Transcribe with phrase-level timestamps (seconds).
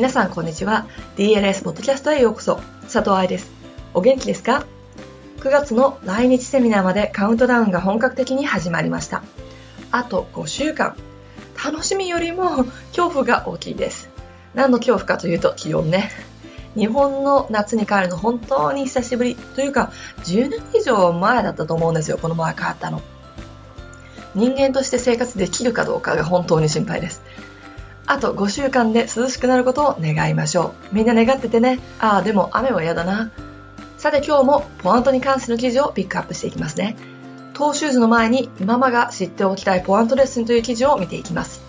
[0.00, 0.86] 皆さんこんにちは。
[1.18, 2.58] DLS ポッドキャストへようこそ。
[2.84, 3.50] 佐藤愛です。
[3.92, 4.64] お元気ですか
[5.40, 9.22] ？9月の来日セミナーまでカウントダウンが本格的に始まりました。
[9.90, 10.96] あと5週間。
[11.62, 12.64] 楽しみよりも
[12.96, 14.08] 恐怖が大きいです。
[14.54, 16.10] 何の恐怖かというと気温ね。
[16.74, 19.92] 日本の夏に帰るの本当に久しぶりというか
[20.24, 23.02] 10年以上前だったと思うんですよこの前帰ったの。
[24.34, 27.22] 人間として生活できるかどうかが本当に心配です。
[28.10, 30.94] あと5週間で涼しくなることを願いましょう。
[30.96, 31.78] みんな願っててね。
[32.00, 33.30] ああでも雨は嫌だな。
[33.98, 36.96] さて今日もポアントに関しての記事をピックアップしていきますね。
[37.52, 41.62] トーシューズの前にママが知っておきたいポアントレッスンという記事を見ていきます。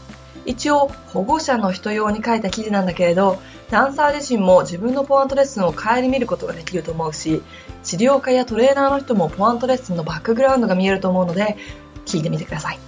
[0.47, 3.37] 一応保護者の人用に書いた記事なんだけれど
[3.69, 7.43] ダンサー自身も自分のポアントレッスンを顧みることができると思うし
[7.83, 11.57] 治療家やトレーナーの人もポアントレッスンのバックグラウンドが見えると思うので
[12.07, 12.79] 聞いてみてください。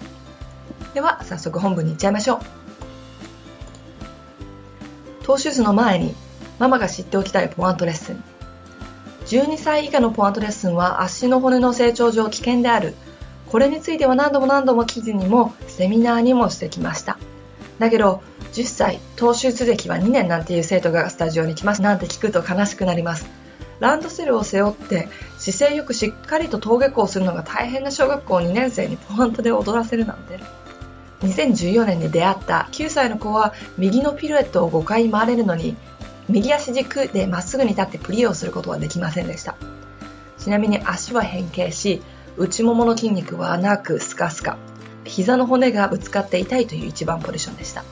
[0.96, 2.63] では早速本文に行っちゃいましょう。
[5.24, 6.14] トーシューズの前に
[6.60, 8.24] ママが知っておきたいポアントレッスン。
[9.26, 12.94] 12歳以下のポアントレッスンは足の骨の成長上危険である。
[13.50, 17.18] これについては何度も何度も記事にもセミナーにもしてきました。
[17.80, 21.82] だけど10歳トーシューズ歴は2年なんていう生徒がスタジオに来ます。
[21.82, 23.26] なんて聞くと悲しくなります。
[23.80, 25.08] ランドセルを背負って
[25.38, 30.40] 姿勢よくしっかりと登下校するのが大変な小学校2年生にポアントで踊らせるなんて。
[31.24, 35.76] 2014年に出会った9歳の子は右のピルエットを5回回れるのに
[36.30, 39.56] 右足軸でまっすぐに立ってプリをすることはできませんでした。
[40.38, 42.02] ちなみに足は変形し
[42.38, 44.58] 内ももの筋肉はなくスカスカ。
[45.06, 47.84] 膝の骨がぶつかって痛いという一番ポジションでした。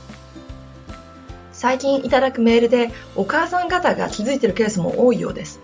[1.52, 5.60] 最近いただくメールでお母さん方が気づいているケースも多いようです。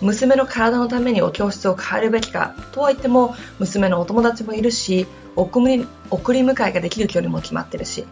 [0.00, 5.06] 娘の体のためにお教室を変えるべきかとは言っても娘のお友達もいるし
[5.36, 8.04] 送り迎えができる距離も決まってるし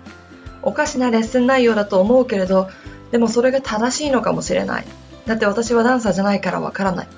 [0.63, 2.69] おかしなレッスン内容だと思うけれど
[3.11, 4.85] でもそれが正しいのかもしれない。
[5.27, 7.09] だって私はダンサーじゃないからわからない。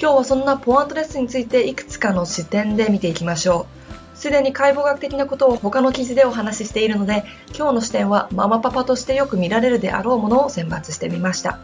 [0.00, 3.66] 今日はそんなポアントレッスンについていくつかの視点で見ていきましょ
[4.14, 4.18] う。
[4.18, 7.24] すでに解剖学的なことを他の記事でお話ししているので
[7.56, 11.58] 今日の視点はママパパとしてよく見られるであろうものを選抜してみました。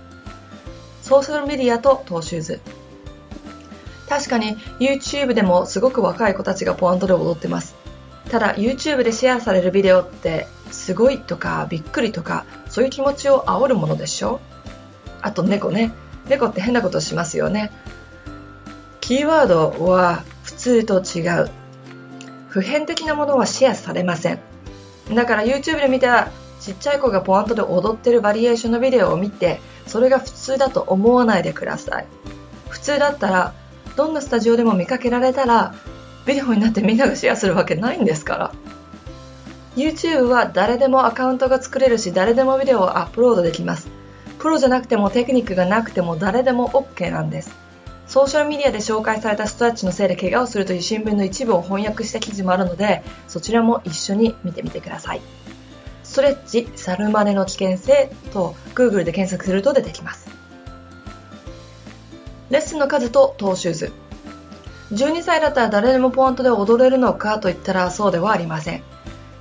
[1.09, 2.61] ソーシャルメディアとトーシューズ。
[4.11, 7.77] 確かに YouTube でもすごく若い子たちがポアントで踊ってます。
[8.31, 14.41] ただ YouTube でシェアされるビデオってすごいとかびっくりとかそういう気持ちを煽るものでしょ？
[15.23, 15.93] あと猫ね。
[16.29, 17.73] 猫って変なことしますよね。
[19.01, 21.49] キーワードは普通と違う。
[22.49, 24.41] 普遍的なものはシェアされません。
[25.15, 26.29] だから YouTube で見た
[26.61, 32.07] ちっちゃい子がポアントで踊ってるバリエーションのビデオを見てそれが普通だと思わないでください。
[32.69, 33.55] 普通だったら
[33.97, 35.75] どんなスタジオでも見かけられたら
[36.27, 38.53] ビデオになってみんながシェアするわけないんですから。
[39.77, 43.89] YouTube は誰でもアカウントが作れるし誰でもビデオをアップロードできます。
[44.39, 47.55] プロじゃなくてもテクニックがなくても誰でも OK なんです。
[48.07, 55.21] ソーシャルメディアで紹介された人たちのせいで怪我をするという新聞の一部を翻訳した記事もあるのでそちらも一緒に見てみてください。
[56.19, 60.29] トレッチ、サルマネの危険性と Google で検索すると出てきます。
[62.51, 63.93] レッスンの数とトーシューズ
[64.91, 68.83] 12歳だったら誰でもポアントで踊れるのかといったらそうではありません。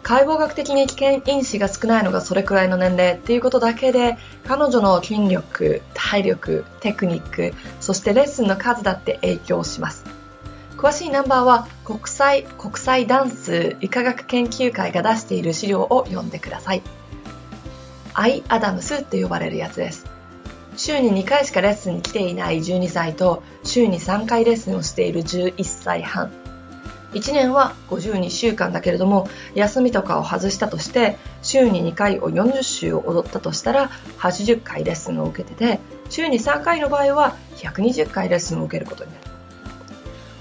[0.03, 4.15] 解剖学的に危険因子が少ないのがそれくらいの年齢っていうことだけで
[4.45, 10.16] 彼女の筋力、体力、テクニック、そしてレッスンの数だって影響します。
[10.77, 16.83] 詳しいナンバーは国際国際ダンス医科学研究会が出している資料を読んでください。
[18.13, 20.05] アイ・アダムスって呼ばれるやつです。
[20.75, 26.31] 週に2回しかレッスンに来ていない12歳と週に3回レッスンをしている11歳半。
[27.13, 33.89] 1年は52週間だけれども休みとかを外したとして週に2回を40週を踊ったとしたら
[34.19, 39.26] 80回レッスンを受けてて週に3回の場合は120回レッスンを受けることになる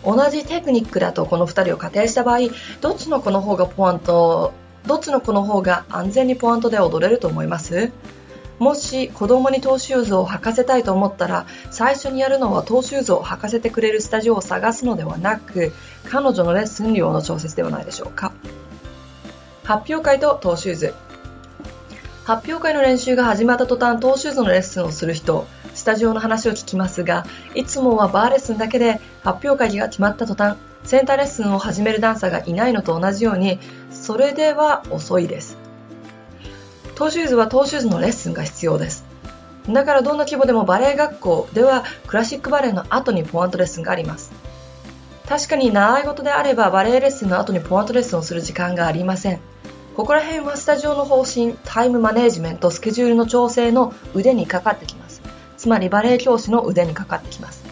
[0.07, 2.39] 同じテクニックだとこの2人を仮定した場合
[2.81, 4.55] どっちの子の方がポアント
[4.87, 7.91] どっちの子の方が安全にポアントで踊れると思います？
[8.61, 15.73] もし子供にトーシューズを履かせたいと思ったら最初にやるのはトーシューズを履かせてくれるスタジオを探すのではなく
[16.09, 18.33] 彼女のレッスン量の調節ではないでしょうか。
[19.65, 20.95] 発表会とトーシューズ。
[22.25, 25.47] 発表会の練習が始まった途端トーシューズのレッスンをする人
[25.77, 27.25] スタジオの話を聞きますが
[27.55, 35.67] いつもはバーレッスンだけで発表会が決まった途端センターレッスンを始めるダンサーがいないのと同じようにそれでは遅いです
[36.97, 39.05] トーシューズはトーシューズのレッスンが必要です。
[39.69, 44.33] だからどんな規模でもバレエ学校ではクラシックバレエの後にポアントレッスンがあります。
[45.29, 49.41] 確かに習い事であればバレエレッスンの後にポアントレッスンをする時間がありません。
[49.95, 55.06] ここら辺はスタジオの方針、タイムマネジメント、スケジュールの調整の腕にかかってきます。
[55.67, 57.65] つまりバレエ教師の腕にかかってきます。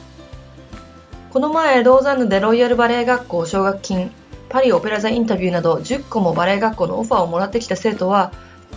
[1.33, 4.11] この前、ローザンヌでロイヤルバレエ学校奨学金、
[4.49, 8.33] パリオペラ座インタビューなど10個もバレエ学校のオファーをもらってきた生徒は、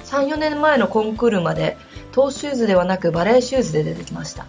[0.06, 1.80] 3、4年前のコンクールまで、
[2.12, 4.46] トーシューズではなくバレエシューズで出てきました。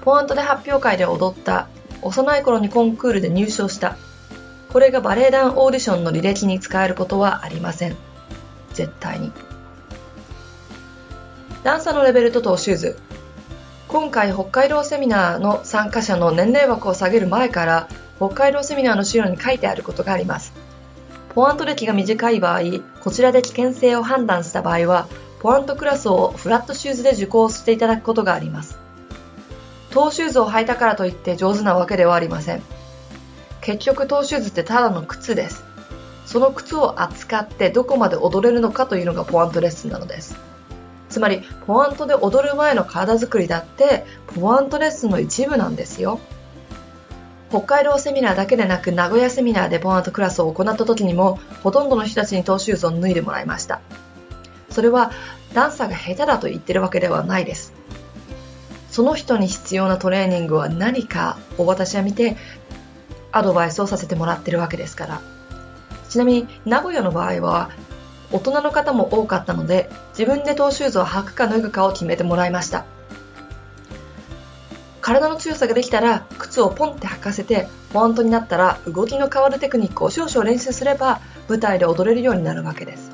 [0.00, 1.68] ポアントで発表会で踊った、
[2.00, 3.98] 幼い頃にコンクールで入賞した
[4.72, 7.96] これがバレエ団オーディションの履歴に使えることはありません。
[8.72, 9.32] 絶対に。
[11.62, 12.98] ダンサーのレベルとトーシューズ。
[13.86, 20.52] 今回北海道セミナーの参加者の年齢枠を下げる前から北海道セミナーの資料に書いてあることがあります。
[21.36, 22.62] ポアント歴が短い場合、
[23.00, 25.06] こちらで危険性を判断した場合は、
[25.38, 28.80] ポアントクラスをフラットシューズで受講していただくことがあります。
[29.90, 32.62] トーシューズを履いたからといって上手なわけではありません。
[33.60, 35.62] 結局トーシューズってただの靴です。
[36.26, 40.50] その靴を扱ってどこまで踊れるのかというのがポアントレッスンなのです。
[41.12, 44.04] つまり、ポアントで踊る前の体作りだって、
[44.34, 46.18] ポアントレッスンの一部なんですよ。
[47.50, 53.80] 北海道セミナーだけでなく、名古屋セミナーでポアントクラスを行った時にも、ほとんどの人たちにトーシューズを脱いでもらいました。
[54.70, 55.12] それは、
[55.52, 57.74] ダンサーが下手だと言ってるわけではないです。
[58.90, 62.36] その人に必要なトレーニングは何かを私は見て
[63.32, 65.20] アドバイスをさせてもらってるわけですから。
[66.08, 67.70] ちなみに、名古屋の場合は、
[68.32, 72.84] 大人の方も多かったので、自分でトーシューズを履くか脱ぐかを決めてもらいました。
[75.00, 83.10] 体の強さができたら、靴をポンって履かせて、ポントになったら、動きの変わるテクニックを少々練習すれば、舞台で踊れるようになるわけです。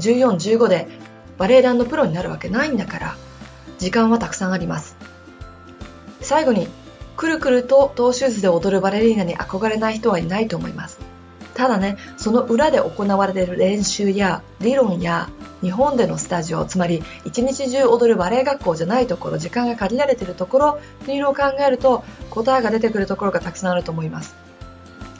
[0.00, 0.88] 14、15で
[1.38, 3.16] バレエ団のプロになるわけないんだから、
[3.78, 4.96] 時間はたくさんあります。
[6.20, 6.68] 最後に
[7.16, 11.00] くるくるとトーシューズで踊るバレリーナに憧れない人はいないと思います。
[11.54, 15.28] ただね、その裏で行われている練習や理論や
[15.60, 24.34] 日本でのスタジオ、つまり一日中踊るバレエ学校じゃないところ、時間が限られているところというのを考えると答えが出てくるところがたくさんあると思います。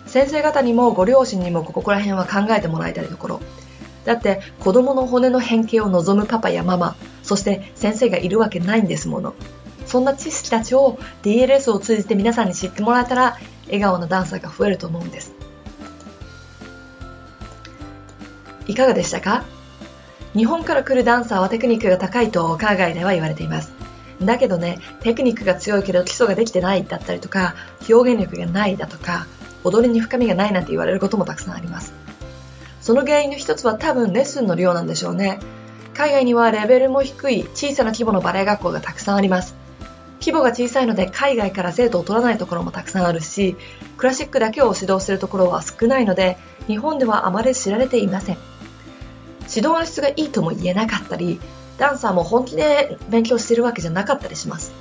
[0.06, 3.40] 先生方にもご両親にもここら辺は考えてもらいたいところ。
[4.04, 9.34] だって子供の骨の変形を望むパパやママ、そして先生がいるわけないんですもの。
[9.86, 15.32] そんな知識たちを DLS を通じて皆さんに知ってもらえたら笑顔のダンサーが増えると思うんです。
[18.72, 19.44] いかがでしたか？
[20.34, 23.72] 日本から来るダンサーはテクニックが高いと海外では言われています。
[24.22, 27.54] だけどね、テクニックが強いけど基礎ができてないだったりとか、
[27.88, 29.26] 表現力がないだとか、
[29.62, 31.92] 踊りに深みがないなんて言われることもたくさんあります。
[32.80, 35.38] その原因の一つは多分レッスンの量なんでしょうね。
[35.92, 39.54] 海外にはレベルも低い小さな規模のバレエ学校がたくさんあります。
[40.20, 43.56] 規模が小さいので海外から生徒を取らないところもたくさんあるし、
[43.98, 46.38] クラシックだけを指導するところは少ないので、
[46.68, 48.38] 日本ではあまり知られていません。
[49.48, 51.40] 指導の質がいいとも言えなかったり、
[51.78, 54.72] ダンサーも本気で勉強してるわけじゃなかったりします。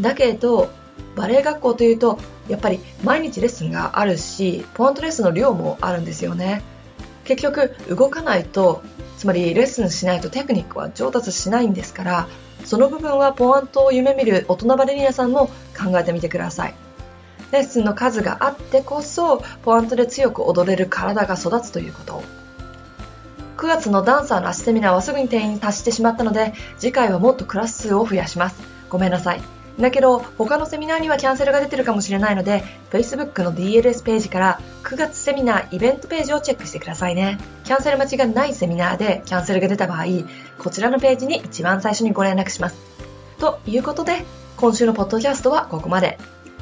[0.00, 0.70] だけど、
[1.16, 2.18] バレエ学校というと、
[2.48, 6.62] やっぱり毎日レッスンがあるし、ポイントレッスンの量もあるんですよね。
[7.24, 8.82] 結局、動かないと、
[9.18, 12.28] つまりレッスンしないとテクニックは上達しないんですから、
[12.64, 16.74] その部分はポアントを夢見る大人バレリーナさんも考えてみてください。
[17.52, 22.39] レッスンの数があってこそ、ポアントで強く踊れる体が育つということ。
[23.60, 28.56] 9月のダンサーの足セミナーはすぐに定員に達してしまったので、次回はもっとクラス数を増やします。
[28.88, 29.42] ごめんなさい。
[29.78, 37.38] だけど、他のセミナーにはキャンセルが出てるかもしれないので、Facebook の DLS ページから9月セミナーイベントページをチェックしてくださいね。
[37.64, 40.06] キャンセル待ちがないセミナーでキャンセルが出た場合、
[40.58, 42.76] こちらのページに一番最初にご連絡します。
[43.38, 44.24] ということで、
[44.56, 46.18] 今週のポッドキャストはここまで。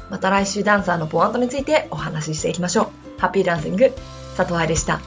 [0.09, 3.21] また来週ダンサーのポワントについてお話ししていきましょう。
[3.21, 3.93] ハッピーダンシング、
[4.35, 4.99] 佐藤愛でした。